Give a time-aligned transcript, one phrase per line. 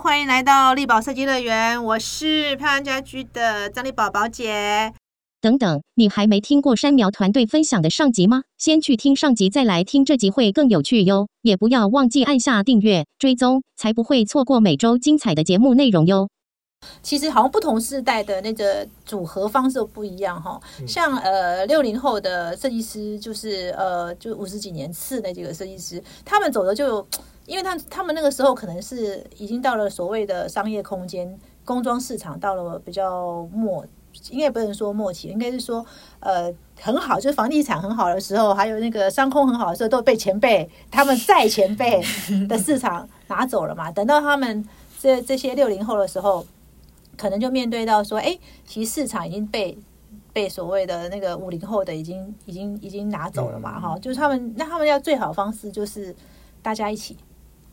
[0.00, 4.92] 欢迎来到力宝设计乐园，我是漂亮家居的张丽宝宝姐。
[5.40, 8.44] 等等，你还没听过山苗团队分享的上集吗？
[8.56, 11.26] 先去听上集，再来听这集会更有趣哟。
[11.42, 16.28] 也不要忘记按下订阅追踪，才不会错过每周精彩的节目内容哟。
[17.02, 20.60] 其实好像不同世代的那个组合方式都不一样哈。
[20.86, 27.04] 像呃六零后的设计师，就是呃就五十几年次的这个设计师，他们走的就，
[27.48, 33.84] 因为他他们那个时候可能是已经到了所谓的商业空间，工装市场到了比较末。
[34.30, 35.84] 应该不能说末期，应该是说，
[36.18, 42.02] 呃，很好，就是房地产很好的时候，还有那个商空很好的时候，都被前辈他们在前辈
[42.48, 43.92] 的市场拿走了嘛。
[43.92, 44.66] 等到他们
[44.98, 46.44] 这这些六零后的时候，
[47.16, 48.36] 可能就面对到说，哎，
[48.66, 49.78] 其实市场已经被
[50.32, 56.16] 被所谓的那个五零后的已经已经已经拿走了嘛，哈，就是他们那他们要最好方式就是
[56.60, 57.16] 大家一起。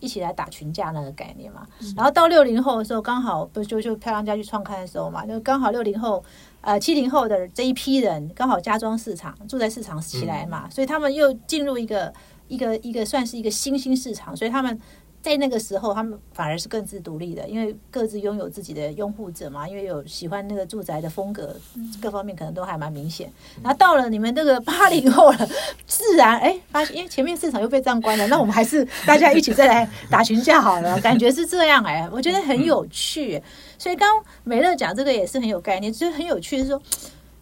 [0.06, 6.24] 一起来打群架那个概念嘛，然后到六零后的时候，刚好不就就漂亮家具创刊的时候嘛，就刚好六零后，
[6.62, 12.14] 呃七零后的这一批人，刚好家装市场住在市场起来嘛，所以他们又进入一个
[12.48, 14.80] 一个一个算是一个新兴市场，所以他们。
[15.26, 21.56] 在那个时候，他们反而是更自独立的，因为各自拥有自己的拥护者嘛，因为有喜欢那个住宅的风格，
[22.00, 23.28] 各方面可能都还蛮明显。
[23.64, 25.50] 然后到了你们这个八零后了，
[25.88, 33.42] 自然哎发现，因为前面市场又被这样关了， 那我们还是大家一起再来打群架好了，感觉是这样哎，我觉得很有趣。
[33.80, 34.08] 所以刚
[34.44, 36.80] 美乐讲这个也是很有概念，就是很有趣，是说，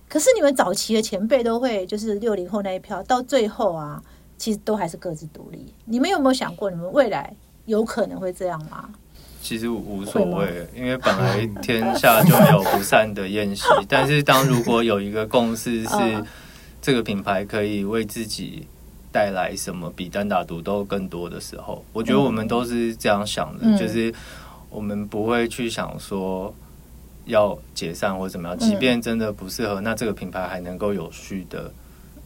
[0.07, 4.01] 可是你们早期的前辈都会就是六零后那一票，到最后啊，
[4.37, 5.73] 其实都还是各自独立。
[5.83, 7.35] 你们有没有想过，你们未来？
[7.65, 8.89] 有可能会这样吗？
[9.41, 13.65] 其实无所谓，因为本来天下就没有不散的宴席。
[13.89, 16.23] 但是，当如果有一个共识是
[16.81, 18.65] 这个品牌可以为自己
[19.11, 24.13] 带来什么比单打独斗更多的时候，我觉得我们都是这样想的，就是
[24.69, 26.55] 我们不会去想说
[27.25, 28.57] 要解散或怎么样。
[28.57, 31.69] 即便真的不适合，那这个品牌还能够有序的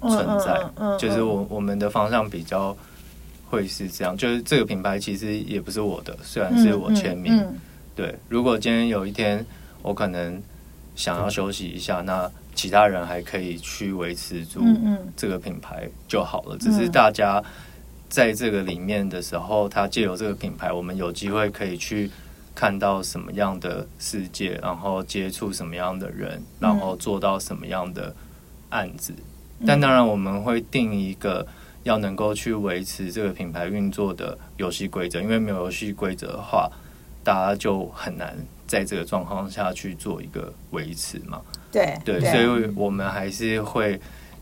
[0.01, 0.97] 存在。
[0.99, 2.77] 就是我我们的方向比较。
[3.49, 7.45] 会是这样，就是这个品牌其实也不是我的，虽然是我签名。
[7.95, 9.43] 对，如果今天有一天
[9.81, 10.41] 我可能
[10.95, 14.61] 想要休息一下，那其他人还可以去维持住
[15.15, 16.57] 这个品牌就好了。
[16.57, 17.41] 只是大家
[18.09, 22.11] 在这个里面的时候，他借由这个品牌，我们有机会可以去
[22.53, 28.13] 看到什么样的世界，然后接触什么样的人，然后做到什么样的
[28.69, 29.13] 案子。
[29.65, 31.47] 但当然，我们会定一个。
[31.87, 36.69] 要能够去维持这个品牌运作的游戏规则，因为没有游戏规则的话，
[37.23, 38.37] 大家就很难
[38.67, 41.41] 在这个状况下去做一个维持嘛。
[41.71, 43.99] 对对，所以我们还是会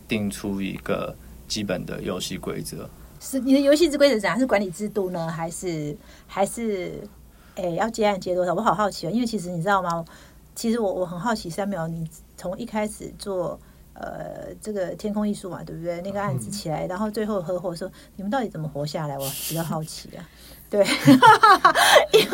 [0.08, 1.14] 定出一个
[1.46, 2.88] 基本的游戏规则。
[3.20, 4.36] 是你的游戏之规则怎样？
[4.36, 5.96] 是管理制度呢，还是
[6.26, 7.00] 还是
[7.54, 8.52] 诶要接案接多少？
[8.52, 10.04] 我好好奇哦，因为其实你知道吗？
[10.56, 13.56] 其实我我很好奇，三秒，你从一开始做。
[13.98, 16.00] 呃，这个天空艺术嘛，对不对？
[16.02, 19.18] 那个案子起来，然后最后合伙说，你们到底怎么活下来？
[19.18, 20.28] 我比较好奇啊。
[20.68, 20.84] 对，
[22.12, 22.26] 因为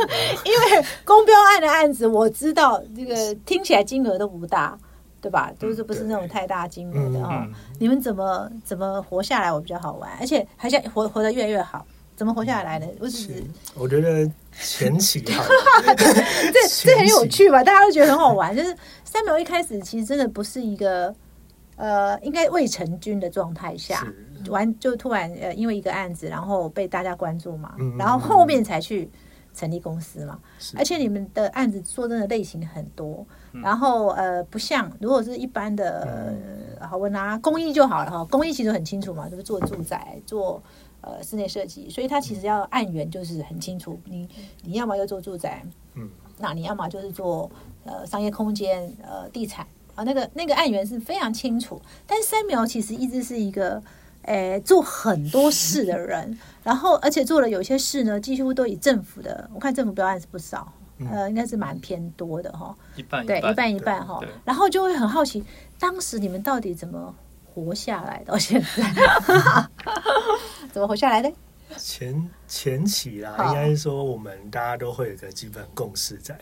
[0.45, 4.77] 因为公标案的案子，我知道这个听起来金额都不大，
[5.21, 5.53] 对吧？
[5.59, 7.47] 都是不是那种太大金额的哈。
[7.78, 9.53] 你们怎么怎么活下来？
[9.53, 11.87] 我比较好玩，而且还想活活得越来越好。
[12.17, 12.87] 怎么活下来呢？
[13.01, 14.27] 我只是我觉得
[14.59, 15.45] 前期好，
[15.95, 17.62] 这这很有趣吧？
[17.62, 18.56] 大家都觉得很好玩。
[18.56, 18.75] 就是
[19.05, 21.15] 三秒一开始其实真的不是一个。
[21.77, 24.06] 呃，应该未成军的状态下，
[24.49, 29.10] 完就突然呃，因为一个案子，然后被大家关注嘛，然后后面才去
[29.55, 30.38] 成立公司嘛。
[30.77, 36.34] 而且你们的案子说真的类型很多，然后呃，不像如果是一般的，
[36.81, 40.62] 好我拿公益就好了哈，工艺其实很清楚嘛，就是做住宅、做
[41.00, 44.28] 呃室内设计，所以它其实要案源就是很清楚，你
[44.62, 46.09] 你要么要做住宅，嗯，
[46.39, 47.50] 那你要么就是做
[47.84, 49.66] 呃商业空间、呃地产。
[49.94, 53.82] 啊，那个那个案源是非常清楚，但是三苗其实一直是一个，
[54.22, 60.72] 诶，做很多事的人，然后而且做了有些事呢，几乎都以政府的，我看政府标案是不少，
[61.10, 63.27] 呃，应该是蛮偏多的哈，一半。
[63.27, 65.44] 对，一半一半哈，然后就会很好奇，
[65.78, 67.15] 当时你们到底怎么
[67.54, 68.83] 活下来到现在
[70.72, 71.30] 怎么活下来的？
[71.78, 76.36] 前前期啦，应该是说我们大家都会有个基本共识在，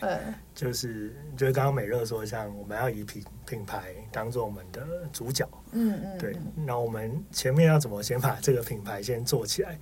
[0.53, 9.77] 就是就是刚刚美乐说，像我们要以品品牌当做我们的主角，嗯嗯，对，那我们前面要怎么先把这个品牌先做起来，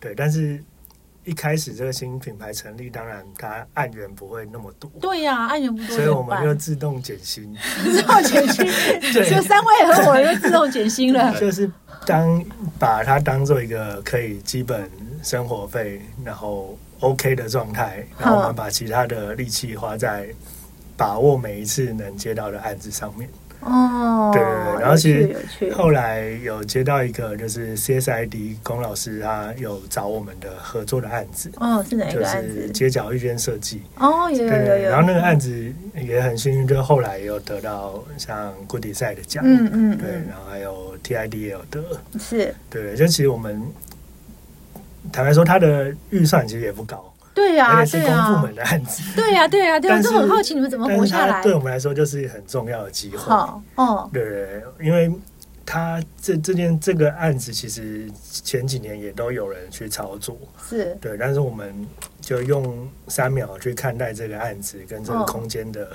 [0.00, 0.62] 对，但是。
[1.26, 4.88] 一开始这个新品牌成立，当然它案源不会那么多。
[5.00, 7.52] 对呀，案源不多，所以我们就自动减薪。
[7.82, 8.64] 自动减薪，
[9.12, 11.34] 就三位合伙人自动减薪了。
[11.40, 11.68] 就是
[12.06, 12.42] 当
[12.78, 14.88] 把它当做一个可以基本
[15.20, 20.28] 生活费，然后 OK 的状态，然后我们把其他的力气花在
[20.96, 23.28] 把握每一次能接到的案子上面。
[23.60, 32.68] 哦，对对对，然后其实后来有接到一个就是 CSID 龚老师他有找我们的合作的案子，哦，是哪一个案子？
[32.70, 33.82] 街角遇见设计。
[33.96, 34.90] 哦，有有有有。
[34.90, 41.82] 然后那个案子也很幸运，就后来也有得到像 Good Design 的奖，嗯嗯，对，然后还有 TID 也有得，
[42.18, 43.60] 是，对，就其实我们
[45.12, 47.12] 坦白说，他的预算其实也不高。
[47.36, 49.02] 对呀，是公部门的案子。
[49.14, 51.42] 对呀，对呀，对呀，都很好奇你们怎么活下来。
[51.42, 53.18] 对我们来说，就是很重要的机会。
[53.18, 55.12] 好，哦，对，因为
[55.66, 58.10] 他这这件这个案子，其实
[58.42, 60.34] 前几年也都有人去操作，
[60.66, 61.86] 是对，但是我们
[62.22, 65.86] 就用三秒去看待这个案子跟这个空间的。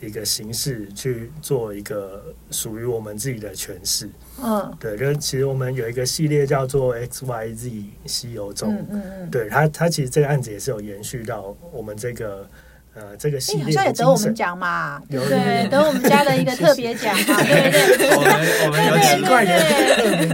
[0.00, 4.08] 一个形式去做一个属于我们自己的诠释，
[4.42, 12.48] 嗯，对，就其实我们有一个系列叫做 X Y Z 西游中，嗯嗯嗯，对它它其实这个案子也是有延续到我们这个。
[13.00, 15.68] 呃，这个系列好像也得我们奖嘛，对对？
[15.70, 18.10] 得我们家的一个特别奖嘛，对对对？
[18.14, 18.30] 我们
[18.66, 19.58] 我们有奇怪的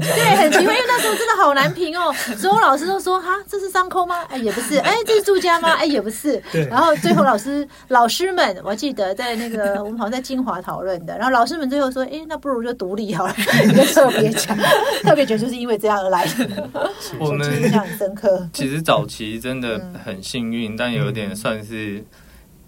[0.00, 2.12] 对，很奇怪，因为那时候真的好难评哦。
[2.36, 4.24] 所有老师都说哈，这是商空吗？
[4.28, 4.78] 哎，也不是。
[4.78, 5.74] 哎，这是住家吗？
[5.74, 6.42] 哎，也不是。
[6.68, 11.16] 然后最后老师老师们，我记得在那个我们好像在金华讨论的。
[11.16, 13.34] 然后老师们最后说，哎，那不如就独立好了，
[13.64, 14.58] 一个特别奖。
[15.04, 16.68] 特别奖就是因为这样而来的。
[17.20, 18.48] 我们印象很深刻。
[18.52, 22.02] 其实早期真的很幸运，但有点算是。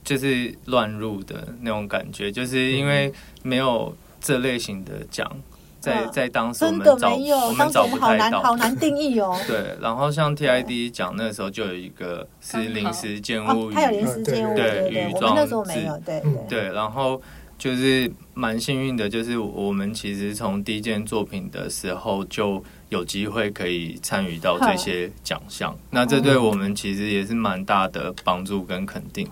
[0.08, 3.12] 就是乱入的那种感觉，就是因为
[3.42, 5.30] 没有这类型的奖，
[5.78, 9.38] 在在当时我们找我们找不太到，好难定义哦。
[9.46, 16.72] 对，然后像 TID 奖那时候就有一个是临时建物，它有临时建物，对对，我们那时候没有，对对。
[16.72, 17.20] 然后
[17.58, 29.28] 就是蛮幸运的，就是我们其实从第一件作品的时候就有机会可以参与到这些奖项，那这对我们其实也是蛮大的帮助跟肯定。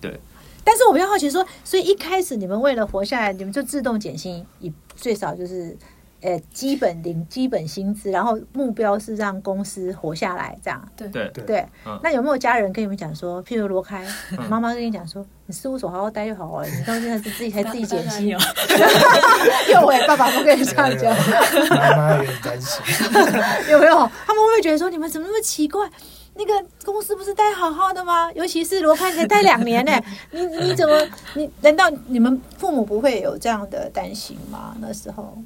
[0.00, 0.20] 对，
[0.64, 5.76] 但是我比较好奇说，所以一开始你们为了活下来，你们就自动减薪，以最少就是，
[6.20, 10.88] 呃，基本零基本薪资，然后目标是让公司活下来，这样。
[10.96, 11.08] 对。
[11.08, 11.28] 对。
[11.44, 11.66] 对。
[12.02, 14.06] 那有没有家人跟你们讲说，譬如罗开
[14.48, 18.34] 妈妈跟你讲说，你事务所好好待就好了，你到现在是自己还自己减薪。
[18.34, 18.38] 哦，
[19.72, 21.14] 有哎，爸爸不跟你这样讲，
[21.70, 22.82] 妈妈有点担心，
[23.70, 23.94] 有没有？
[24.26, 25.88] 他们会不会觉得说，你们怎么那么奇怪？
[26.38, 28.32] 那个公司不是待好好的吗？
[28.32, 30.00] 尤其是罗盘才待两年呢，
[30.30, 30.96] 你你怎么
[31.34, 34.76] 你难道你们父母不会有这样的担心吗？
[34.80, 35.36] 那时候，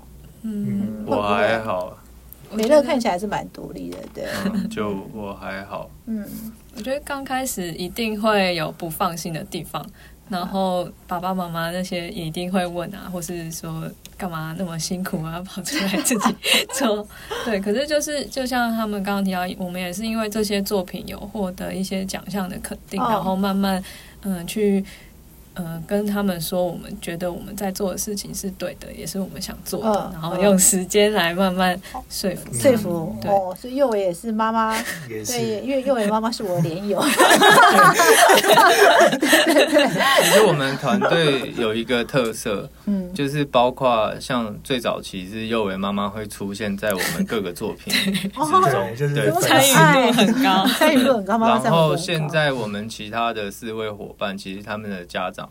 [0.42, 1.96] 嗯，我还好，
[2.50, 4.26] 美乐看起来是蛮独立的，对，
[4.68, 6.28] 就我还好，嗯，
[6.76, 9.84] 我觉得刚开始一定会有不放心的地方。
[10.28, 16.34] 然后爸爸妈妈那些一定会问啊，或是说干嘛那么辛苦啊，跑出来自己
[16.74, 17.06] 做。
[17.44, 23.82] 对，可是就是就像他们刚刚提到，我们也是因为这些作品有获得一些奖项的肯定，然后慢慢
[24.22, 24.84] 嗯去。
[25.54, 31.78] 呃，跟他们说，我们觉得我们在做的事情是对的，也是我们想做的，然后用时间来慢慢
[32.08, 33.14] 说服说服。
[33.20, 34.74] 对，所以幼伟也是妈妈，
[35.06, 37.04] 对，因为幼伟妈妈是我的连友。
[40.22, 51.38] 其实我们团队有一个特色， 嗯，就是包括像最早期是幼伟妈妈会出现在我们各个作品之中，就是参与度很高，参与度很高。
[51.38, 55.42] 然后现在我们其他的四位伙伴，其实他们的家长。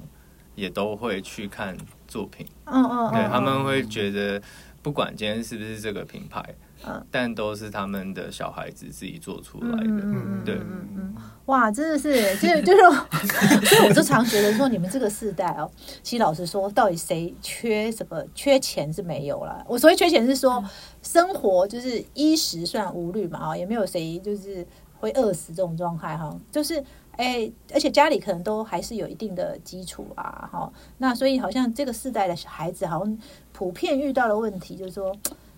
[0.56, 1.76] 也都会去看
[2.08, 4.42] 作品，嗯嗯，对他们会觉得，
[4.82, 6.44] 不管今天是不是这个品牌，
[6.86, 11.16] 嗯，但都是他们的小孩子自己做出来的，嗯对，嗯嗯，
[11.46, 15.70] 哇，真的是，就就是，所以我就常觉得说，你们这个世代哦，
[16.04, 18.22] 其实老实说，到底谁缺什么？
[18.36, 19.64] 缺钱是没有了。
[19.68, 20.64] 我所谓缺钱是说，
[21.02, 24.66] 生活就是衣食算无虑嘛，啊，也没有谁就是
[25.00, 26.84] 会饿死这种状态哈，就是。
[27.22, 33.18] 哎，而且家里可能都还是有一定的基础啊，哈，那所以好像这个世代的孩子好像
[33.52, 35.16] 普遍遇到的问题就是说，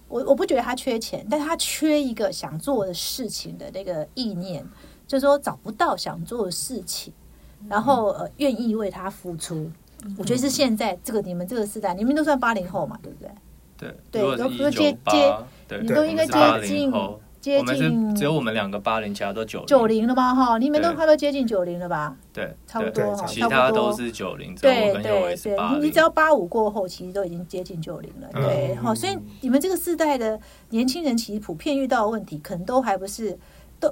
[0.10, 4.62] 我我不觉得他缺钱，但他缺一个想做的事情的那个意念，
[5.08, 7.14] 就是说找不到想做的事情，
[7.70, 9.72] 然后呃愿意为他付出。
[10.18, 13.32] 我觉得是现在这个你们这个时代，你们都算八零后嘛，对不对？
[13.78, 15.38] 对对，都都接接，
[15.82, 16.92] 你都应该接近。
[17.44, 20.34] 接近只有我们两个八零，其他都九零九零了吧？
[20.34, 22.16] 哈，你们都快都接近九零了吧？
[22.32, 24.56] 对，差不多哈，其他都是九零。
[24.56, 28.30] 对对对，你只要八五过后，其实都已经接近九零了。
[28.32, 33.38] 对，好，所以你们这个世代的年轻人，其实普遍遇到的问题，可能都还不是。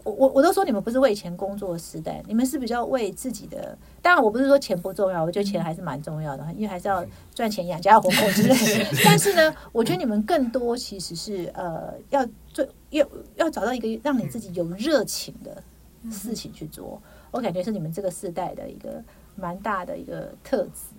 [0.04, 3.78] 我我都说你们不是为钱工作的时代，你们是比较为自己的。
[4.02, 8.86] 当然，我不是说钱不重要，我觉得钱还是蛮重要的，因为还是要赚钱养家糊口之类的。
[9.06, 15.64] 但是呢，我觉得你们更多其实是呃，要最要要找到一个让你自己有热情的
[16.12, 17.02] 事情去做。
[17.32, 19.02] 我感觉是你们这个世代的一个
[19.36, 20.96] 蛮大的一个特质。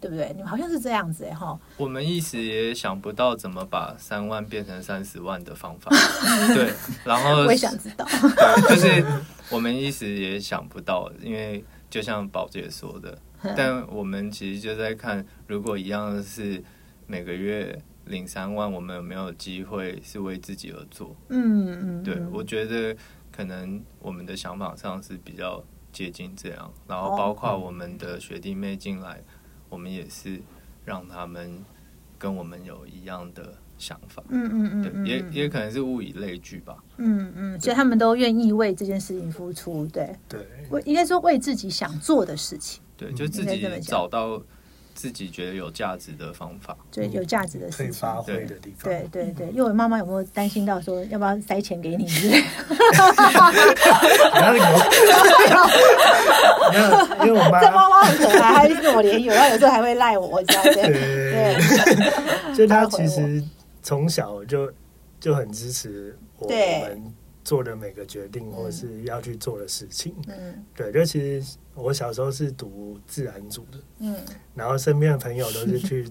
[0.00, 0.32] 对不对？
[0.34, 1.58] 你们好像是这样子哎哈。
[1.76, 5.90] 我们一时也想不到怎么把三万变成三十万的方法。
[6.54, 6.72] 对，
[7.04, 8.06] 然后我也想知道。
[8.06, 9.04] 对，就是
[9.50, 13.18] 我们一时也想不到，因为就像宝姐说的，
[13.54, 16.62] 但我们其实就在看，如果一样是
[17.06, 21.14] 每个月领三万，我们有没有机会是为自己而做？
[21.28, 22.02] 嗯嗯。
[22.02, 22.96] 对，我觉得
[23.30, 29.22] 可能我们的想法上是比较接近这样，然后包括我们的学弟妹进来。
[29.70, 30.38] 我们也是
[30.84, 31.64] 让他们
[32.18, 40.14] 跟我们有一样的想法，嗯嗯嗯，也也可能是物以类聚吧，嗯嗯，所以他们都愿意为这件事情付出，对。
[40.28, 44.42] 对，为应该说为自己想做的事情，对，就自己找到。
[45.00, 49.48] 自己觉得有价值的方法，对有价值的事情，发挥的地方，对对对。
[49.48, 52.04] 因为我妈妈有没有担心到说要不要塞钱给你？
[54.34, 54.66] 哪里有？
[57.24, 62.54] 因为我妈这妈妈很可爱，还跟我联友，然后有时候还会赖我，这样对对。
[62.54, 63.42] 就她其实
[63.82, 64.70] 从小就
[65.18, 67.14] 就很支持我们。
[67.42, 74.16] 做的每个决定，或者是要去做的事情，嗯，对，就其实我小时候是读自然组的，嗯，
[74.54, 76.04] 然后身边的朋友都是去，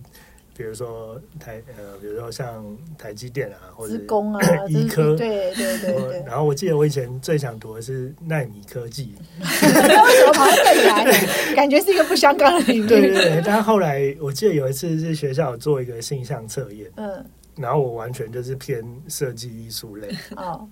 [0.56, 2.66] 比如说台呃，比如说像
[2.98, 6.24] 台积电啊，或者工啊，医科，对对对。
[6.26, 11.06] 然后我记得我以前最想读的是纳米科技， 为什么跑来？
[11.56, 12.88] 感觉是一个不相干的领域。
[12.88, 17.26] 对对对，但后来我记得有一次是学校做一个性向测验，嗯，
[17.56, 20.68] 然后我完全就是偏设计艺术类，哦。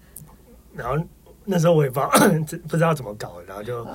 [0.73, 1.03] 然后
[1.45, 2.11] 那时候我也不知道
[2.67, 3.87] 不知道怎么搞，然后就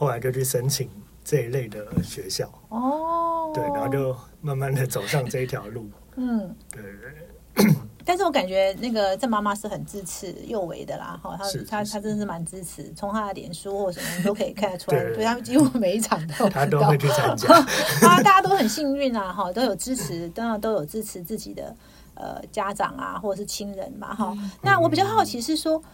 [0.00, 0.88] 后来就去申请
[1.22, 2.50] 这一类的学校。
[2.70, 6.82] 哦，对，然后就慢慢的走上这一条路，嗯，对。
[6.82, 7.74] 对。
[8.02, 17.52] 但是我感觉那个郑妈妈是很支持幼维的啦，哈，她她她真的是蛮支持，从她的脸书或什么都可以看得出来， 对他们几乎每一场都她都会去参加，
[18.08, 21.76] 啊，大家都很幸运啊，哈，都有支持，当然都有支持自己的
[22.14, 24.34] 呃家长啊，或者是亲人嘛，哈。
[24.62, 25.80] 那我比较好奇是说。
[25.80, 25.84] 哎，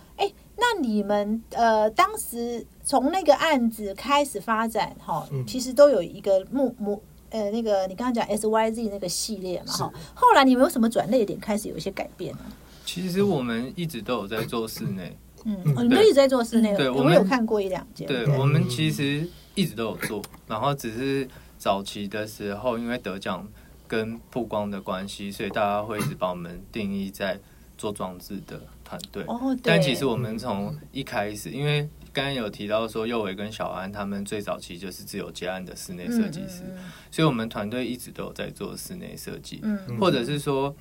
[0.59, 12.41] 那你们呃，当时从那个案子开始发展哈，其实都有一个目目呃，那个你刚刚讲 S Y Z 那个系列嘛哈，后来你们有什么转捩点开始有一些改变呢？
[12.85, 23.47] 其实我们一直都有在做室内，嗯，你们一直在做室内，对，我们有看过一两件，对我们其实一直都有做，然后只是早期的时候因为得奖
[23.87, 27.39] 跟曝光的关系，所以大家会一直把我们定义在
[27.77, 28.61] 做装置的。
[28.87, 29.27] 团队，
[29.65, 36.63] 但其实我们从一开始，因为刚刚有提到说，右伟跟小安他们最早期就是自由接案的室内设计师，
[37.11, 39.61] 所以我们团队一直都有在做室内设计，
[39.99, 40.73] 或者是说，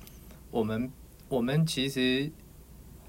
[0.52, 0.88] 我们
[1.28, 2.30] 我们其实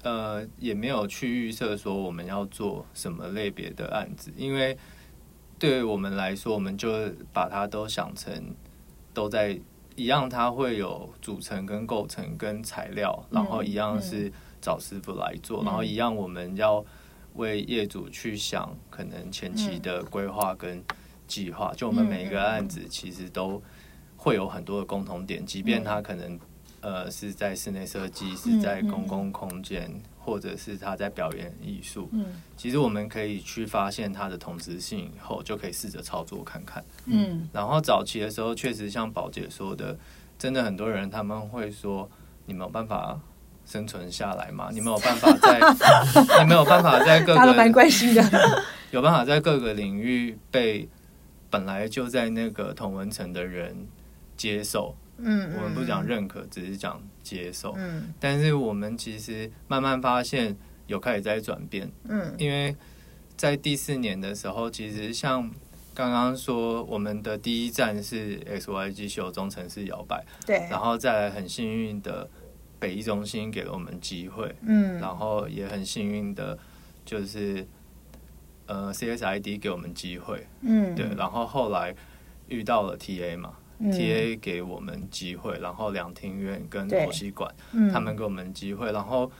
[0.02, 4.76] 呃也没有去预设说我们要做什么类别的案子，因为
[5.60, 6.90] 对于我们来说，我们就
[7.32, 8.32] 把它都想成
[9.14, 9.56] 都在
[9.94, 14.32] 一样，它会有组成跟构成跟材料，然后一样是。
[14.60, 16.84] 找师傅来做，然后一样，我们要
[17.34, 20.82] 为业主去想可能前期的规划跟
[21.26, 21.72] 计划。
[21.76, 23.62] 就我们每一个案子，其实都
[24.16, 26.40] 会有很多的共同点，即便他可能
[26.80, 29.88] 呃是在室内设计，是在公共空间，
[30.18, 32.08] 或者是他在表演艺术。
[32.12, 36.84] 嗯，其实我们可以去发现它的同质性以后，就可以试着操作看看。
[37.06, 39.96] 嗯，然后早期的时候，确实像宝姐说的，
[40.38, 42.10] 真的很多人他们会说，
[42.46, 43.20] 你没有办法。
[43.68, 44.70] 生存下来嘛？
[44.72, 45.60] 你没有办法在，
[46.42, 48.22] 你没有办法在各个 蛮关心的，
[48.90, 50.88] 有办法在各个领域被
[51.50, 53.86] 本来就在那个同文层的人
[54.38, 54.96] 接受。
[55.18, 57.74] 嗯，我们不讲认可，只是讲接受。
[57.76, 60.56] 嗯，但是我们其实慢慢发现
[60.86, 61.90] 有开始在转变。
[62.08, 62.74] 嗯，因为
[63.36, 65.50] 在第四年的时候，其实像
[65.92, 72.30] 刚刚说，我们的第一站是 X Y G 秀中城市摇摆，对，然后再来很幸运的。
[72.78, 76.56] 北艺中心给了我们机会，嗯，然后也很幸运的，
[77.04, 77.66] 就是
[78.66, 81.94] 呃，CSID 给我们机会，嗯，对，然后后来
[82.48, 87.52] 遇到了 TA 嘛，TA 给我们机会，然后两厅院跟国西馆，
[87.92, 89.30] 他们给我们机会，然后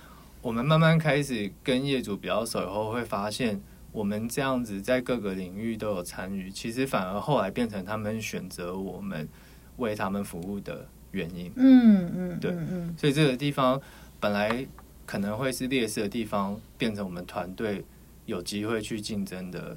[0.43, 3.61] 我们慢慢开始跟业主比较熟以后，会发现
[3.93, 9.29] 我们这样子在各个领域都有参与，其实反而后来变成他们选择我们
[9.77, 10.89] 为他们服务的。
[11.13, 13.81] 原因，嗯嗯，对，嗯，所以这个地方
[14.21, 14.67] 本来
[15.07, 17.85] 可能会是劣势的地方，变成我们团队
[18.27, 19.77] 有机会去竞争的。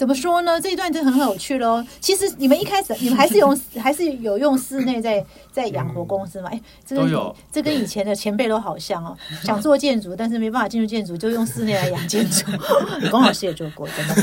[0.00, 0.58] 怎么说呢？
[0.58, 1.84] 这一段就很有趣喽。
[2.00, 6.48] 其实你们一开始，你们还是用 还是有用室内在在养活公司嘛？
[6.50, 9.14] 哎，这个这跟以前的前辈都好像哦。
[9.44, 12.46] 想做建筑，但是没办法进入建筑，就用室内来养建筑。
[13.12, 14.14] 龚老师也做过，真的。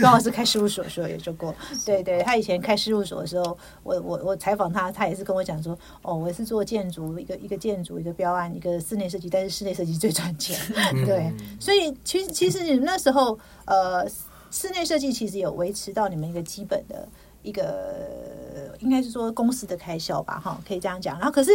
[0.00, 1.54] 龚老师开事务所的时候也做过。
[1.84, 10.58] 对对，他以前开事务所的时候，我我我采访他，他也是跟我讲说，哦，我是做建筑，一个一个建筑，一个标案，一个室内设计，但是室内设计最赚钱。
[11.04, 11.30] 对，
[11.60, 13.92] 所以其实其实你们那时候呃。
[13.92, 14.10] 呃，
[14.50, 17.08] 室内设计其实有维持到你们一个基本的
[17.42, 21.16] 一个，应该是说公司的开销吧，哈，可以这样讲。
[21.18, 21.50] 然后，可是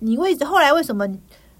[0.00, 1.08] 你为后来为什么？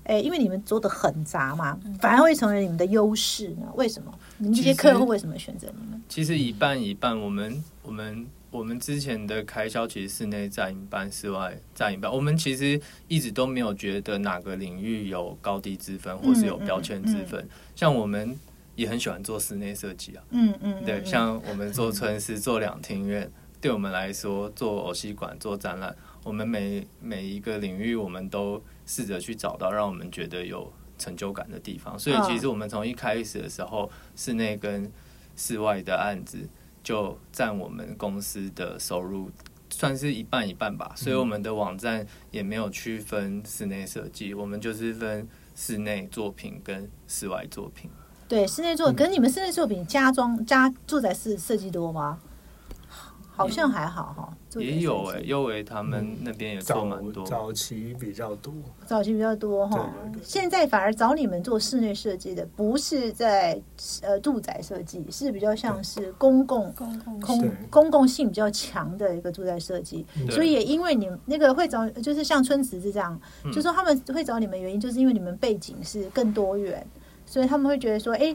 [0.04, 3.66] 哎，因为你们做的很杂嘛，反而会成为你们的优势呢？
[3.74, 4.12] 为什么？
[4.36, 6.02] 你们这些客户为什么选择你们？
[6.08, 12.12] 其实一半一半，我们我们我们之前的开销其实室内占一半，室外占一半。
[12.12, 12.78] 我们其实
[13.08, 17.48] 一直都没有觉得哪个领域有高低之分，或是有标签之分。
[17.74, 18.38] 像我们。
[18.74, 31.98] 也很喜欢做室内设计啊，嗯嗯，对，像我们做村师、做两厅院，对我们来说，做偶戏馆、做展览，我们每每一个领域，我们都试着去找到让我们觉得有成就感的地方。
[31.98, 34.90] 所以，其实我们从一开始的时候，室内跟
[35.36, 36.48] 室外的案子
[36.82, 39.30] 就占我们公司的收入，
[39.68, 40.92] 算是一半一半吧。
[40.96, 47.90] 所以，我们的网站也没有区分室内设计，我们就是分室内作品跟室外作品。
[48.32, 52.18] 对室内做，可是你们室内作品家装家住宅设设计多吗？
[53.28, 54.34] 好像还好哈。
[54.58, 58.50] 也有哎，优为他们那边也做蛮多，早期比较多，
[58.86, 59.86] 早期比较多哈。
[60.22, 63.60] 现在反而找你们做室内设计的，不是在
[64.00, 70.06] 呃住宅设计，是比较像是公共公共空公共性比较强的一个住宅设计。
[70.30, 73.20] 所以也因为你们那个会找，就是像春池是这样，
[73.52, 76.86] 就说他们会找你们原因，就是因为你们背景是更多元。
[77.32, 78.26] 所以他们会觉得说，哎，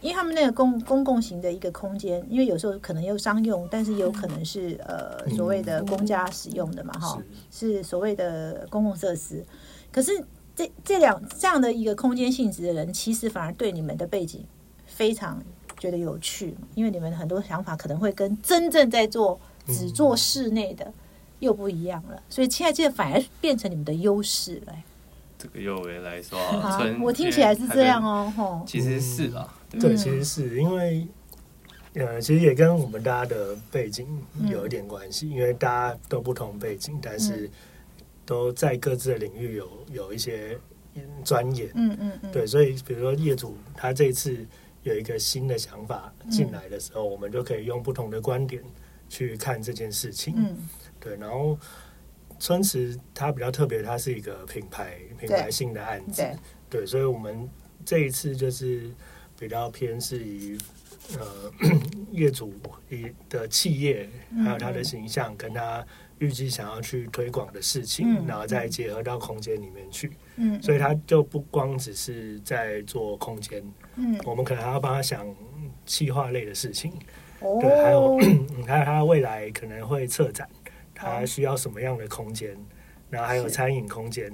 [0.00, 7.20] 因为他们那个公公共型的一个空间，因为有时候可能又商用，但是也有可能是呃所谓的公家使用的嘛，哈，
[7.50, 9.44] 是所谓的公共设施。
[9.90, 14.44] 可是这这两这样的一个空间性质的人，其实反而对你们的背景
[14.86, 15.42] 非常
[15.76, 20.92] 觉得有趣，因为你们很多想法可能会跟真正在做只做室内的
[21.40, 22.22] 又不一样了。
[22.30, 24.72] 所以现在这反而变成你们的优势了。
[25.44, 26.38] 这个幼为来说，
[27.02, 29.46] 我听起来是这样哦，其实是啊，
[29.78, 31.06] 对，其实是因为，
[31.92, 34.08] 呃，其实也跟我们大家的背景
[34.48, 37.50] 有一点关系，因为大家都不同背景，但是
[38.24, 40.58] 都在各自的领域有有一些
[41.22, 44.34] 专业，嗯嗯嗯，对，所以比如说业主他这次
[44.82, 48.62] 有一个新的想法进来的时候，我们就可以用不同的观点
[49.10, 50.56] 去看这件事情，嗯，
[50.98, 51.58] 对，然后。
[52.44, 56.22] 春池它比较特别，它是一个品牌品牌性的案子，
[56.68, 57.48] 对，所以我们
[57.86, 58.90] 这一次就是
[59.38, 60.58] 比较偏是于
[61.18, 61.50] 呃
[62.12, 62.52] 业主
[62.90, 64.06] 以的企业，
[64.44, 65.82] 还有他的形象，跟他
[66.18, 73.64] 预计想要去推广的事情，然后再结合到空间里面去，嗯，所以他就不光只是在做空间，
[73.96, 75.26] 嗯，我们可能还要帮他想
[75.86, 76.92] 企划类的事情，
[77.40, 78.18] 对，还有
[78.68, 80.46] 还有他未来可能会策展。
[81.04, 82.56] 它需要什么样的空间？
[83.10, 84.32] 然后还有餐饮空间，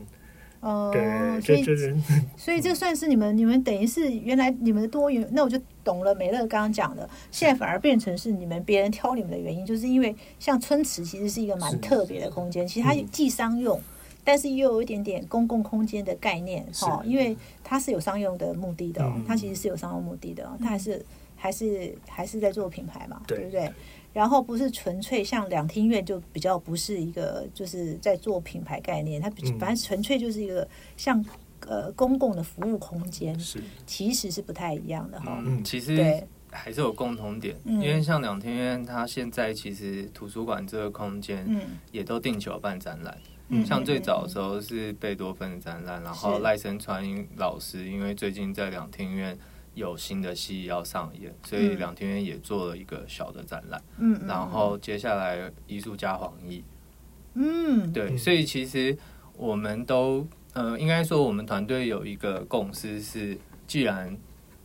[0.60, 1.94] 哦，对，所以就是，
[2.34, 6.14] 所以这算是你们，你们等于是原来你们的多元，那我就懂了。
[6.14, 13.78] 美乐刚刚讲的，现在反而变成是你们别人挑你们的原因，就是因为像春池其实是一个蛮特别的空间，其实它既商用，
[14.24, 21.04] 但是又有一点点公共空间的概念，哈，因为它是有商用的目的的，它其实是有商用目的的，它还是
[21.36, 23.70] 还是还是在做品牌嘛，对不对？
[24.12, 31.24] 然后不是纯粹像两厅院就比较不是一个就是在做品牌概念，它反正纯粹就是一个像
[31.66, 35.40] 呃公共的服务空间，是其实是不太一样的哈。
[35.44, 41.60] 嗯，其实还是有共同点，因为像两厅院，它现在其实图书馆这个空间，嗯，
[41.92, 43.16] 也都定期有办展览。
[43.48, 47.04] 嗯，像最早的时候是贝多芬的展览，然后赖声川
[47.36, 49.38] 老师因为最近在两厅院。
[49.74, 53.82] 有新的戏要上演，所以两天院也做了一个小的展览。
[53.98, 56.62] 嗯，然后接下来艺术家黄奕，
[57.34, 58.96] 嗯，对，所以其实
[59.36, 64.16] 我们都呃，应该说我们团队有一个共识是，既然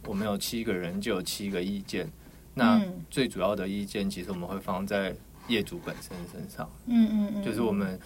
[0.06, 2.10] 我们有七个人，就有七个意见。
[2.56, 5.16] 那最主要的意见，其实我们会放在
[5.48, 6.70] 业主本身身上。
[6.88, 8.00] 嗯嗯嗯，就是我们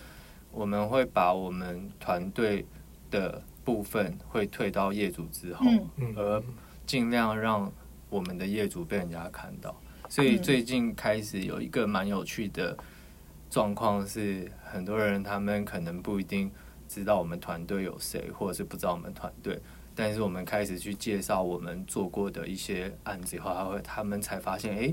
[0.52, 2.66] 我们会把我们团队
[3.10, 5.66] 的部分会退到业主之后，
[6.16, 6.44] 而
[6.90, 7.72] 尽量让
[8.10, 12.76] 我们的业主被人家看到，所以最近开始有一个蛮有趣的
[13.48, 16.50] 状况是，很多人他们可能不一定
[16.88, 19.62] 知道我们团队有谁，或者是不知道我们团队，
[19.94, 24.92] 但是我们开始去介绍我们做过的一些案子以后，他会他们才发现，哎，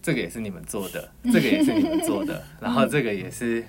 [0.00, 3.62] 这个也是你们做的， 这个也是你们做的， 然后这个也是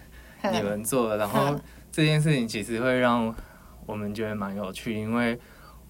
[0.53, 1.59] 你们做的，然后
[1.91, 3.35] 这件事情其实会让
[3.85, 5.37] 我们觉得蛮有趣，因为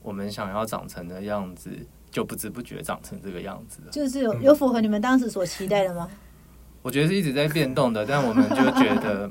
[0.01, 1.69] 我们想要长成的样子，
[2.09, 6.09] 就不知不觉长成这个样子，就是有有符合你们当时所期待的吗？
[6.81, 9.29] 我觉得是一直在变动的，但我们就觉得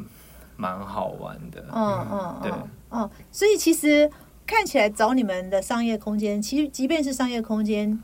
[0.57, 1.65] 蛮好玩的。
[1.73, 2.53] 嗯嗯，对，
[2.91, 4.09] 嗯，所以其实
[4.47, 8.01] 看起来找你们的商业空间，其实即便是商业空间，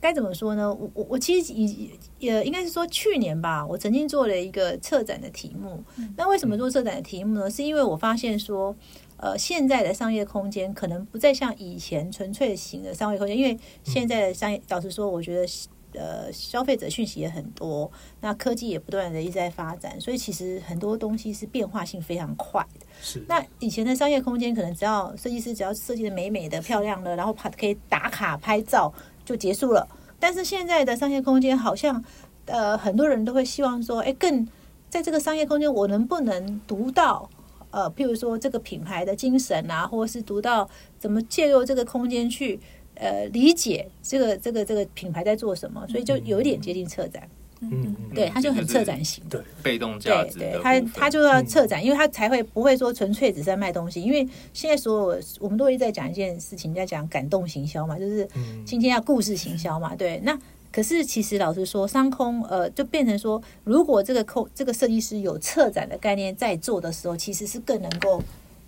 [0.00, 0.72] 该怎么说呢？
[0.72, 5.84] 我我我其实也也应该是说去年吧，我曾经做了一个策展的题目。
[6.16, 7.50] 那为什么做策展的题目呢？
[7.50, 8.74] 是因为我发现说，
[9.18, 15.46] 呃，现在的商业空间可能不再像以前纯粹型的商业空间，因为现在的商业，老实说，我觉得。
[15.94, 22.86] 呃，消费者讯息也很多，那科技也不断的一直在发展，所以其实很多东西是变化性非常快的。
[23.00, 28.92] 是，那以前的商业空间可能只要设计师只要设计的美美的、漂亮的，然后拍可以打卡拍照
[29.24, 29.88] 就结束了。
[30.20, 32.04] 但是现在的商业空间好像，
[32.44, 34.46] 呃，很多人都会希望说，哎，更
[34.90, 37.28] 在这个商业空间，我能不能读到，
[37.70, 42.58] 呃，譬如说这个品牌的精神啊，或者是读到怎么借入这个空间去。
[43.00, 47.22] 呃，理解这个这个这个品牌在做什么，所以就有一点接近策展。
[47.60, 50.36] 嗯，对，他就很策展型，对，被动价值。
[50.36, 54.02] 对，他他就要策展，因为他才会不会说纯粹只是在卖东西。
[54.02, 58.28] 因为现在所有我们都会在讲一件事情，在讲感动行销嘛，就是
[58.64, 59.94] 今天要故事行销嘛。
[59.94, 60.36] 对，那
[60.72, 68.22] 可是其实老实说，商空呃，就变成说，如果这个空这个设计师有策展的概念在做的时候，其实是更能够。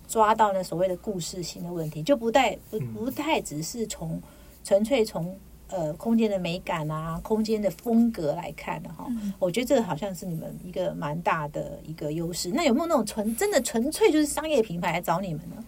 [0.07, 4.21] 抓到那所谓的故事性的问题，就不太不不太只是从
[4.61, 9.07] 纯粹从呃空间的美感啊、空间的风格来看的哈。
[9.39, 12.51] 我觉得这个好像是你们一个蛮大的一个优势。
[12.51, 15.63] 那有没有那种纯真的纯粹就是商业品牌来找你们呢？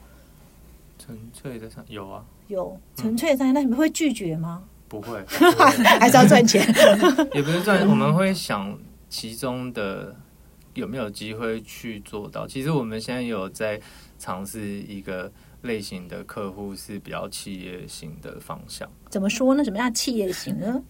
[0.99, 4.65] 纯粹的商有啊，有纯粹的商业，那你们会拒绝吗？
[4.93, 5.23] 不会，
[5.99, 6.61] 还是要赚钱。
[7.33, 8.77] 也不是赚，我们会想
[9.09, 10.15] 其中的
[10.75, 12.47] 有没有机会去做到。
[12.47, 13.79] 其实我们现在有在。
[14.19, 15.29] 尝试一个
[15.63, 18.89] 类型的客户是比较企业型的方向。
[19.09, 19.61] 怎么说呢？
[19.65, 20.81] 什么叫企业型呢？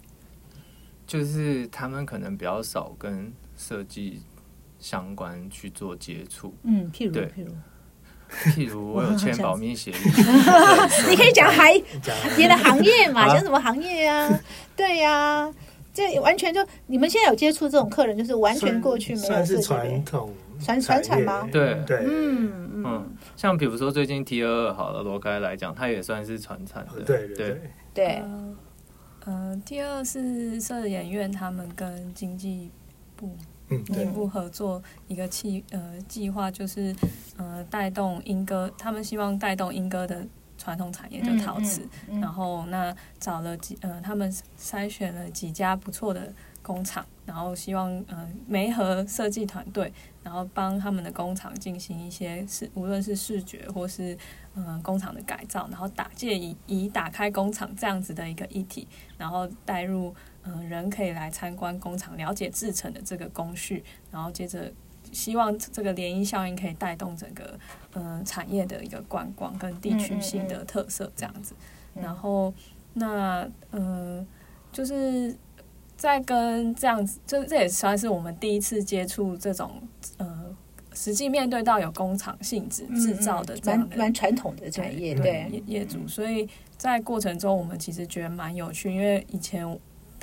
[1.08, 4.22] 就是他们可能比较少跟设计
[4.78, 6.54] 相关去做接触。
[6.62, 7.52] 嗯，譬如，譬如，
[8.56, 9.96] 譬如我有签保密协议。
[11.10, 11.74] 你可以讲还
[12.36, 13.28] 别的行业嘛？
[13.34, 14.40] 讲什么行业啊？
[14.76, 15.52] 对呀，
[15.94, 20.34] 这完全就你们现在有接触这种客人，就是完全过去没有是传统。
[20.64, 21.48] 传传产吗？
[21.52, 27.02] 对对，嗯嗯，像比如说最近 T 二二好了，罗开来讲，它也算是传产的。
[27.02, 27.60] 对对
[27.94, 28.24] 对，
[29.26, 32.72] 嗯第二是摄影院他们跟经济
[33.16, 33.36] 部
[33.90, 36.96] 内部合作一个计呃计划，就是
[37.38, 40.26] 呃带动英歌，他们希望带动英歌的
[40.58, 41.82] 传统产业就陶瓷，
[42.22, 46.34] 然后那找了几呃他们筛选了几家不错的。
[46.66, 49.92] 工厂，然后希望呃媒和设计团队，
[50.24, 54.18] 然后帮他们的工厂进行一些视，无论是视觉或是
[54.56, 64.72] 嗯工厂的改造，然后打借以以打开工厂这样子的一个议题，然后带入嗯人可以来参观工厂，了解制成的这个工序，然后接着
[65.12, 67.60] 希望这个涟漪效应可以带动整个
[67.94, 71.54] 嗯产业的一个观光跟地区性的特色这样子，
[71.94, 72.54] 然后
[72.94, 74.26] 那嗯
[74.72, 75.36] 就是。
[75.96, 79.72] 在跟这样子，这这也算是我们第一次接触这种
[80.18, 80.54] 呃，
[80.94, 89.66] 实际面对到有工厂性质制造的这样蛮传统的产业对业业主，所以在过程中我们其实觉得蛮有趣，因为以前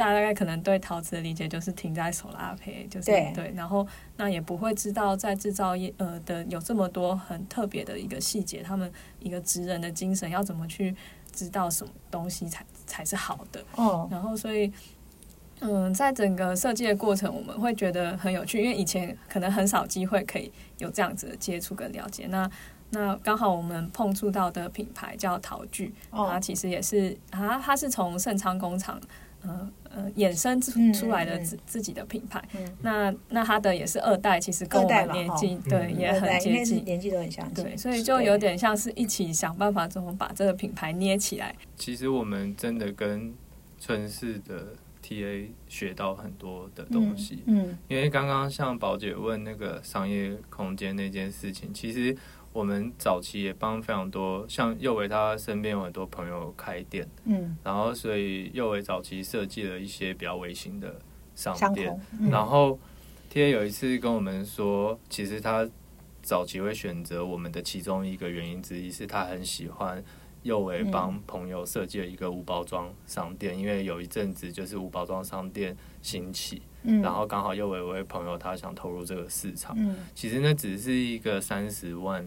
[0.00, 3.86] 大家大概可能对陶瓷的理解就是停在手拉胚，就是对，然后
[4.16, 10.96] 那也不会知道在制造业呃的有这么多很特别的一个细节，他们一个职人的精神要怎么去
[11.32, 14.72] 知道什么东西才才是好的哦，然后所以。
[15.62, 22.26] 嗯，在整个设计的过程，我们会觉得很有趣，因为以前可能很少机会可以有这样子的接触跟了解。
[22.28, 22.50] 那
[22.88, 28.98] 那刚好我们碰触到的品牌叫陶具，它其实也是啊，它是从盛昌工厂
[29.42, 32.42] 呃呃衍生出出来的自自己的品牌。
[32.82, 37.64] 那那他的也是二代，其实跟我们年纪对也很接近，年纪都很相近。
[37.64, 41.54] 对，所以就有点像是一起想办法怎么把这个品牌捏起来。
[41.76, 43.34] 其实我们真的跟
[43.78, 44.74] 春市的。
[45.02, 52.14] T A 学到很多的东西，嗯，因为刚刚像宝姐问那个商业空间那件事情，其实
[52.52, 61.00] 我们早期也帮非常多，像右维他身边有很多朋友开店，嗯，然后所以右维早期设计了一些比较微型的
[61.36, 61.98] 商店，
[62.30, 62.78] 然后
[63.28, 65.68] T A 有一次跟我们说，其实他
[66.22, 70.02] 早期会选择我们的其中一个原因之一是他很喜欢
[70.42, 82.26] 右维帮朋友设计了一个无包装商店，因为有一阵子就是无包装商店兴起，嗯，然后刚好又有一位朋友他想投入这个市场，嗯，其实那只是一个三十万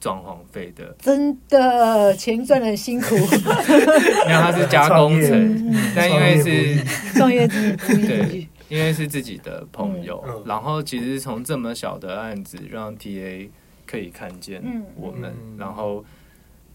[0.00, 6.84] 装潢费的，真的钱赚的很辛苦， 因为他是加工程，但因为是
[7.16, 13.48] 创业之对，因为是自己的朋友，然后其实从这么小的案子让 TA
[13.86, 14.62] 可以看见
[14.96, 16.04] 我们，然后。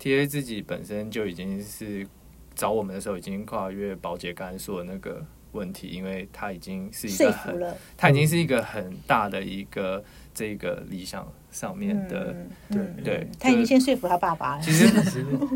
[0.02, 2.08] T A 自己本身就已经是
[2.56, 12.36] 找我们的时候，已经跨越保洁刚才说的那个问题，因为他已经是一个很，他已经是一个很大的一个这个理想上面的，
[12.70, 14.62] 对对，他已经先说服他爸爸了。
[14.64, 14.88] 其实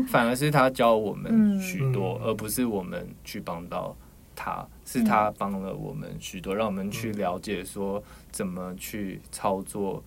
[0.08, 3.96] 反而是他教我们许多，而不是我们去帮到
[4.34, 10.02] 他，是他帮了我们许多，让我们去了解说怎么去操作，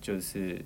[0.00, 0.64] 就是。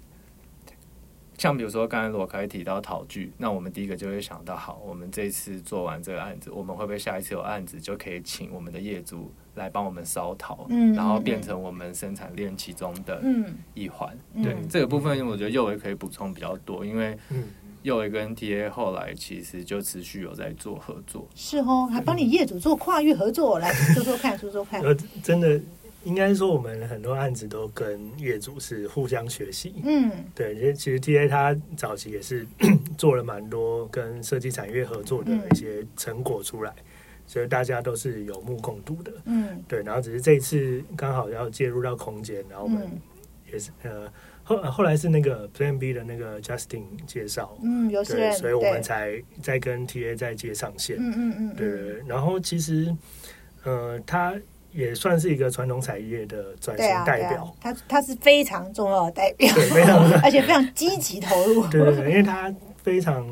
[1.38, 13.23] 像比如说，刚才罗凯提到陶具，那我们第一个就会想到，好，我们这次做完这个案子，我们会不会下一次有案子就可以请我们的业主来帮我们烧陶，嗯，然后变成我们生产链其中的
[13.75, 14.16] 一环。
[14.42, 17.18] 对这个部分，我觉得右维可以补充比较多，因为
[17.83, 25.61] 右维跟 TA 后来其实就持续有在做合作，是哦，还帮你业主做跨域合作，来说说看，说说看， 呃，真的。
[26.05, 29.75] 应该说，我们很多案子都跟业主是互相学习。
[29.85, 32.45] 嗯，对，其实其实 T A 他早期也是
[32.99, 36.75] 做了蛮多跟设计产业合作的一些成果出来，
[37.27, 39.12] 所以大家都是有目共睹的。
[39.27, 42.85] 嗯，对，然后只是这一次刚好要介入到空间，然后我们
[43.53, 44.12] 也是呃
[44.43, 50.97] 后后来是那个 Plan B 的那个 Justin 介绍，嗯，有对，所以我们才在跟 T A 再接上线。
[50.99, 52.93] 嗯嗯嗯，对，然后其实
[53.62, 54.35] 呃他。
[54.73, 63.27] 也算是一个传统产业的转型代表，他他是非常重要的代表，对，非常， 而且非常积极投入，对对对，因为他非常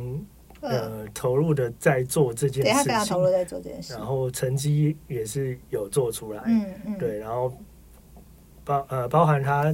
[0.60, 7.52] 呃投入的在做这件事情，他非常投入在做这件事，然后成绩也是有做出来，嗯嗯，对，然后
[8.64, 9.64] 包呃包含他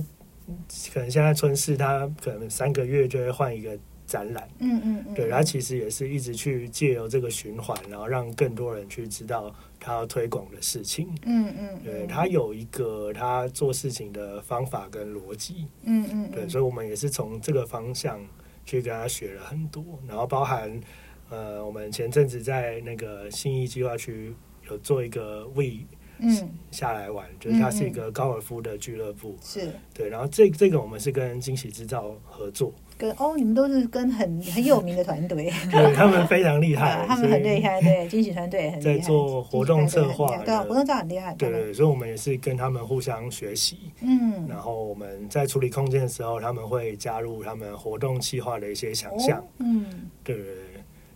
[0.92, 3.76] 可能现在春市，他可能三个月就会换一个。
[4.06, 18.24] 展览，嗯嗯嗯，对，他其实也是一直去借由这个循环，然后让更多人去知道他要推广的事情，嗯嗯，对他有一个他做事情的方法跟逻辑，嗯嗯，对，所以我们也是从这个方向
[18.64, 20.80] 去跟他学了很多，然后包含
[21.28, 24.32] 呃，我们前阵子在那个新义计划区
[24.70, 25.84] 有做一个 We
[26.18, 26.48] 嗯。
[26.70, 29.70] 下来玩，就是它是一个高尔夫的俱乐部，是。
[29.92, 32.72] 对，然后这这个我们是跟惊喜制造合作。
[32.98, 49.84] 跟哦，你们都是跟很很有名的团队， 对他们非常厉害， 他们很厉害，对 惊喜团队很厉害在做活动策划，对活动策划很厉害，对对，所以我们也是跟他们互相学习，嗯，然后我们在处理空间的时候，他们会加入他们活动计划的一些想象，嗯，
[50.24, 50.36] 对。
[50.36, 50.44] 对。
[50.44, 50.54] 对，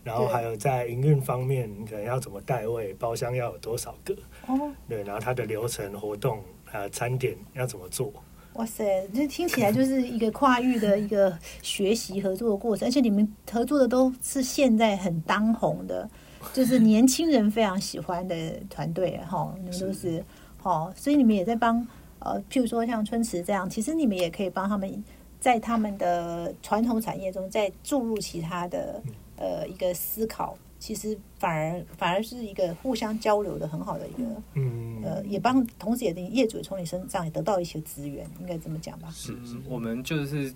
[0.03, 4.15] 然后还有在营运方面，可能要怎么带位，包厢要有多少个，
[4.47, 8.11] 哦，对，然后它的流程活动呃餐点要怎么做。
[8.55, 16.09] 哇塞，这听起来就是一个跨域的一个学习合作的过程，而且你们合作的都是现在很当红的，
[16.53, 19.55] 就是年轻人非常喜欢的团队哈。
[19.63, 20.23] 你们都是
[20.59, 21.87] 好，所以你们也在帮
[22.19, 25.05] 呃，譬如说像春池这样，其实你们也可以帮他们
[25.39, 29.01] 在他们的传统产业中再注入其他的
[29.37, 30.55] 呃一个思考。
[30.81, 39.11] 其实反而反而是一个互相交流的很好的一个，嗯，呃，也帮同时也业主从你身上也得到一些资源，应该这么讲吧？
[39.11, 39.37] 是，
[39.69, 40.53] 我们就是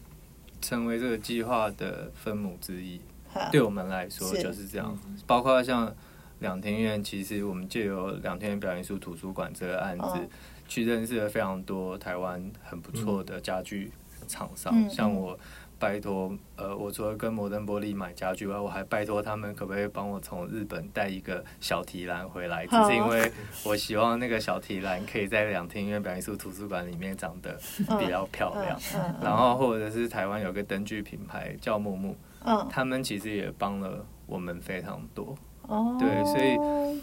[0.62, 2.98] 成为这个计划的分母之一，
[3.52, 4.98] 对我们来说就是这样。
[5.26, 5.94] 包括像
[6.38, 10.06] 两天院，其实我们借由两天表演术图书馆这个案子，
[10.66, 13.92] 去认识了非常多台湾很不错的家具
[14.26, 15.38] 厂商，像我。
[15.78, 22.66] 拜托，呃，我除了跟摩登玻璃买家具外，我还拜托他们可不可以帮我从日本带一个小提篮回来？
[22.66, 23.30] 只是因为
[23.64, 27.58] 我希望那个小提篮可以在两厅院表演术图书馆里面长得
[27.98, 28.78] 比较漂亮。
[29.20, 32.16] 然后或者是台湾有个灯具品牌叫木木，
[32.70, 35.36] 他们其实也帮了我们非常多。
[35.98, 37.00] 对，所以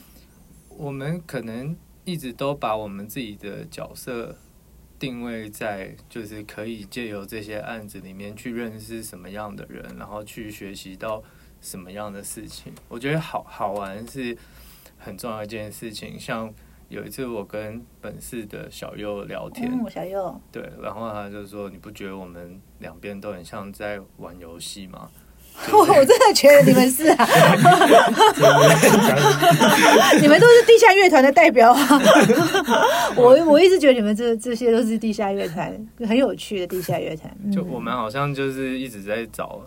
[0.70, 4.36] 我们可能一直都把我们自己的角色。
[5.02, 11.24] 定位在就是可以借由这些案子里面去认识什么样的人，然后去学习到
[11.60, 12.72] 什么样的事情。
[12.88, 14.38] 我觉得好好玩是
[15.00, 16.20] 很重要一件事情。
[16.20, 16.54] 像
[16.88, 25.10] 有一次我跟本市的小右聊天，小右对，然后他就说：“你不觉得我们两边都很像在玩游戏吗？”
[25.72, 27.28] 我我真的觉得你们是啊，
[30.20, 32.02] 你们都是地下乐团的代表啊！
[33.16, 35.72] 我我一直觉得你们这这些都是地下乐团，
[36.08, 37.32] 很有趣的地下乐团。
[37.52, 39.62] 就我们好像就是一直在找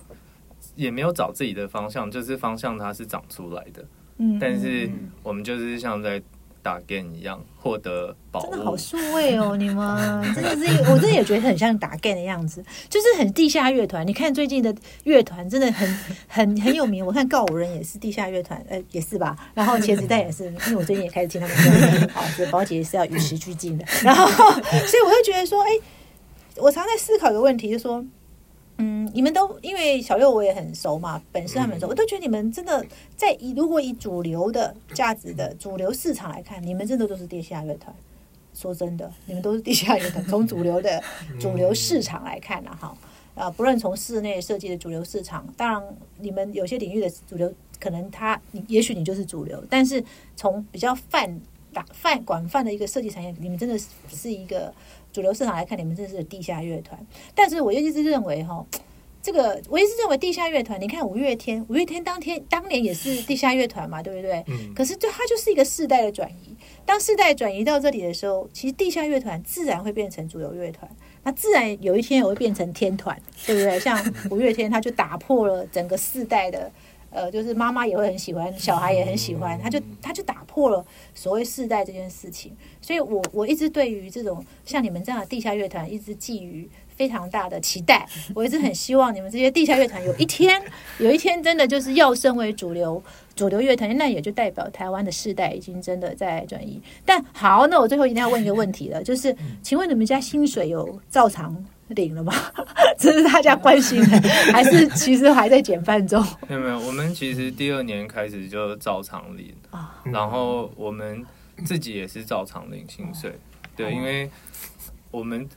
[0.74, 3.84] 也没有找自己的方向，就是方向它是长出来的。
[4.18, 4.90] 嗯，但是
[5.22, 6.20] 我们就是像在。
[6.64, 9.54] 打 game 一样获得宝物，真的好数位哦！
[9.60, 14.06] 你们真的是，我真的也觉得很像打 game 的样子，就是很地下乐团。
[14.06, 15.86] 你看最近的乐团真的很
[16.26, 19.36] 很很有名，我看告五人也是地下乐团，呃，也是吧。
[19.52, 23.84] 然后茄子蛋也是，因为我最近也开始听他们歌，好，所以宝姐是要与时俱进的。
[24.02, 25.68] 然后，所以我就觉得说，哎，
[26.56, 28.02] 我常在思考一个问题，就说。
[28.78, 32.84] 嗯，你们都因为小六我也很熟嘛，本身他们熟，我都觉得你们真的
[33.16, 37.94] 在以如果以主流的价值的主流市场来看，你们真的都是地下乐团。
[38.52, 40.24] 说真的，你们都是地下乐团。
[40.26, 41.02] 从主流的
[41.40, 42.96] 主流市场来看呢，哈，
[43.34, 50.02] 啊，不论从室内设计的主流市场，当然你们有些领域的主流，可能它你也许你就是主流，但是
[50.34, 51.40] 从比较泛
[51.72, 54.74] 大泛广泛的一个设计产业，你们真的是是一个。
[55.14, 56.98] 主流市场来看，你们这是地下乐团，
[57.36, 58.66] 但是我一直认为哈，
[59.22, 64.42] 这个我一直认为地下乐团，你看五月天，五月天当天当年也是地下乐团嘛，对不对？
[64.48, 64.74] 嗯。
[64.74, 70.90] 可是就它就是一个世代的转移，当世代转移到这里的时候，其实地下乐团自然会变成主流乐团，
[71.22, 73.78] 那自然有一天也会变成天团，对不对？
[73.78, 76.68] 像五月天，他就打破了整个世代的。
[77.14, 88.04] 呃，就是妈妈也会很喜欢，小孩也很喜欢，他就他就打破了所谓世代这件事情，所以我我一直对于这种像你们这样的地下乐团，一直寄予非常大的期待。
[88.34, 90.60] 我一直很希望你们这些地下乐团有一天，
[90.98, 93.00] 有一天真的就是要升为主流
[93.36, 96.82] 主流乐团，那也就代表台湾的世代已经真的在转移。
[97.04, 101.64] 但好，那我最后一定要问一个问题了，就是请问你们家薪水有照常？
[101.88, 102.32] 领了吗？
[102.98, 104.20] 这是大家关心的，
[104.52, 106.24] 还是其实还在减半中？
[106.48, 111.24] 没有没有，我们其实第二年开始就照常领啊，然后我们
[111.64, 113.38] 自己也是照常领薪水。
[113.76, 114.30] 对，因为
[115.10, 115.48] 我们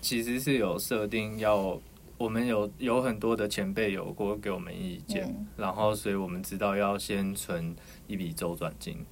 [0.00, 1.78] 其实是有设定要，
[2.16, 7.74] 我们有有很多的前辈有过给我们意见，然后所以我们知道要先存
[8.06, 9.04] 一笔周转金。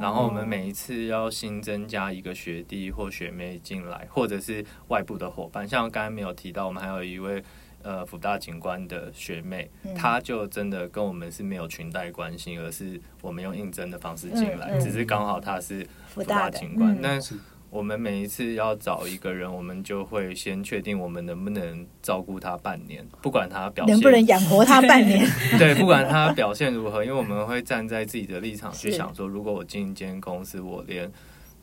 [0.00, 7.42] 然后我们每一次要新增加一个学弟或学妹进来，或者是外部的伙伴，像刚才没有提到，我们还有一位
[7.82, 17.36] 呃福大警官的学妹，她就真的跟我们是没有裙带关系，而是我们用应征的方式进来，只是刚好她是福大警官，但是。
[17.74, 25.26] 我们每一次要找一个人，我们就会先确定我们能不能照顾他半年，不管他表现能不能养活他半年。
[25.58, 31.10] 对，不管他表现如何，因为我们会站在自己的立场去想说，如果我进一间公司，我连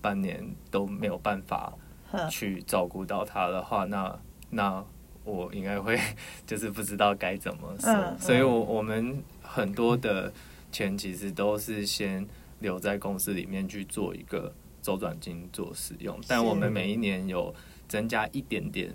[0.02, 1.72] 半年都没有办法
[2.30, 4.20] 去照顾到他的话，那
[4.50, 4.84] 那
[5.24, 5.98] 我应该会
[6.46, 8.18] 就是不知道该怎么说。
[8.20, 10.34] 所以，我我们很多的
[10.74, 12.28] 钱其实都是先
[12.60, 14.54] 留在公司里面去做一个。
[14.82, 17.54] 周转金做使用，但我们每一年有
[17.88, 18.94] 增加一点点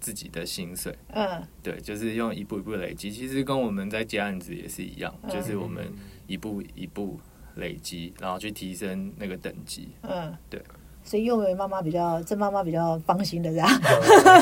[0.00, 0.96] 自己的薪水。
[1.12, 3.10] 嗯，对，就是用一步一步累积。
[3.10, 5.92] 其实跟我们在接案子也是一样，就是我们
[6.26, 7.18] 一步一步
[7.56, 9.88] 累积，然后去提升那个等级。
[10.02, 10.62] 嗯，对。
[11.06, 13.68] 所以，幼为妈妈比较，这妈妈比较放心的这样。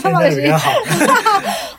[0.00, 0.70] 放的比较好。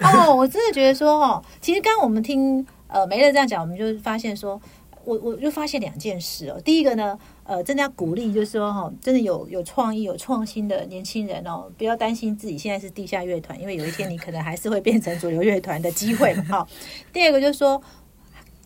[0.01, 4.61] 哦，我真的觉得说，哦，其实刚刚我们听呃梅乐这样讲，我们就发现说，
[5.05, 6.59] 我我就发现两件事哦。
[6.61, 7.17] 第一个呢。
[7.45, 16.43] 呃，真的要鼓励，就是说哈，真的有有创意、有创新的年轻人哦，不要担心自己现在是地下乐团，因为有一天你可能还是会变成主流乐团的机会嘛。
[16.45, 16.67] 哈，
[17.11, 17.81] 第二个就是说，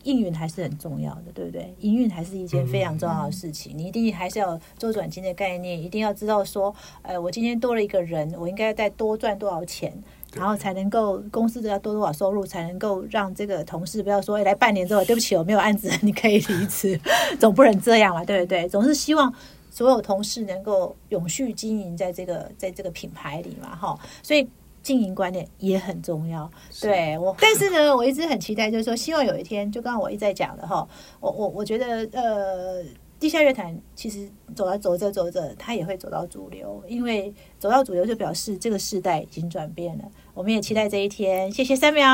[0.03, 1.73] 应运还是很重要的，对不对？
[1.79, 6.71] 营运还是一件非常重要的事情，你一定还是要周转金的概念，一定要知道说，
[7.01, 9.91] 呃，我今天多了一个人，我应该再多赚多少钱。
[10.37, 16.99] 然后才能够公司要多多少收入，才能够让这个同事不要说，哎，来半年之后，对不起，我没有案子， 你可以离职，
[17.39, 18.67] 总不能这样嘛，对不对？
[18.69, 19.33] 总是希望
[19.69, 24.47] 所有同事能够永续经营在这个在这个品牌里嘛，哈，所以
[24.81, 26.49] 经营观念也很重要。
[26.81, 30.87] 对我， 但是呢，我一直很期待，就是说，希望有一天，就刚刚我一直在讲的哈，
[31.19, 32.83] 我我我觉得，呃。
[33.19, 40.05] 地下乐坛其实走着走着走着，它也会走到主流，因为走到主流就表示这个时代已经转变了。
[40.35, 41.51] 我们也期待这一天。
[41.51, 42.05] 谢谢三秒，